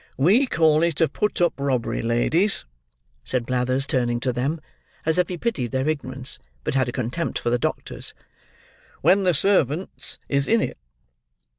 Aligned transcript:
"We 0.17 0.47
call 0.47 0.81
it 0.81 0.99
a 0.99 1.07
put 1.07 1.41
up 1.41 1.53
robbery, 1.59 2.01
ladies," 2.01 2.65
said 3.23 3.45
Blathers, 3.45 3.85
turning 3.85 4.19
to 4.21 4.33
them, 4.33 4.59
as 5.05 5.19
if 5.19 5.29
he 5.29 5.37
pitied 5.37 5.69
their 5.69 5.87
ignorance, 5.87 6.39
but 6.63 6.73
had 6.73 6.89
a 6.89 6.91
contempt 6.91 7.37
for 7.37 7.51
the 7.51 7.59
doctor's, 7.59 8.15
"when 9.01 9.25
the 9.25 9.35
servants 9.35 10.17
is 10.27 10.47
in 10.47 10.59
it." 10.59 10.79